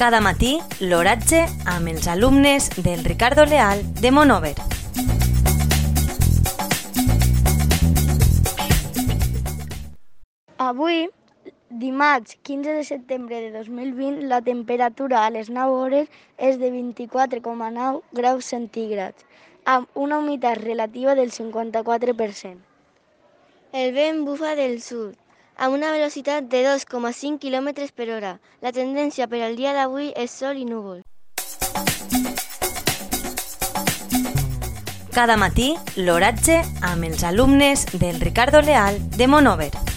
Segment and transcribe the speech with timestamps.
[0.00, 4.54] Cada matí, l'oratge amb els alumnes del Ricardo Leal de Monover.
[10.56, 11.02] Avui,
[11.68, 16.08] dimarts 15 de setembre de 2020, la temperatura a les 9 hores
[16.38, 19.28] és de 24,9 graus centígrads,
[19.66, 22.56] amb una humitat relativa del 54%.
[23.76, 25.19] El vent bufa del sud,
[25.60, 28.32] amb una velocitat de 2,5 km per hora.
[28.64, 31.02] La tendència per al dia d'avui és sol i núvol.
[35.12, 39.89] Cada matí, l'oratge amb els alumnes del Ricardo Leal de Monover.